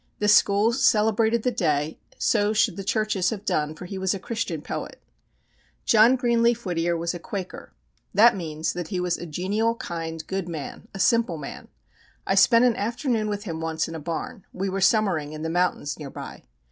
The 0.17 0.27
schools 0.27 0.83
celebrated 0.83 1.43
the 1.43 1.51
day, 1.51 1.99
so 2.17 2.53
should 2.53 2.75
the 2.75 2.83
churches 2.83 3.29
have 3.29 3.45
done, 3.45 3.75
for 3.75 3.85
he 3.85 3.99
was 3.99 4.15
a 4.15 4.19
Christian 4.19 4.63
poet. 4.63 4.99
John 5.85 6.15
Greenleaf 6.15 6.65
Whittier 6.65 6.97
was 6.97 7.13
a 7.13 7.19
Quaker. 7.19 7.71
That 8.11 8.35
means 8.35 8.73
that 8.73 8.87
he 8.87 8.99
was 8.99 9.19
a 9.19 9.27
genial, 9.27 9.75
kind, 9.75 10.25
good 10.25 10.49
man 10.49 10.87
a 10.91 10.97
simple 10.99 11.37
man. 11.37 11.67
I 12.25 12.33
spent 12.33 12.65
an 12.65 12.77
afternoon 12.77 13.29
with 13.29 13.43
him 13.43 13.59
once 13.61 13.87
in 13.87 13.93
a 13.93 13.99
barn. 13.99 14.43
We 14.51 14.69
were 14.69 14.81
summering 14.81 15.33
in 15.33 15.43
the 15.43 15.51
mountains 15.51 15.99
near 15.99 16.09
by. 16.09 16.45